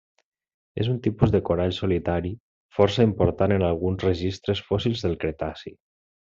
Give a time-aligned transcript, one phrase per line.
[0.83, 2.31] És un tipus de corall solitari
[2.77, 5.77] força important en alguns registres fòssils del Cretaci.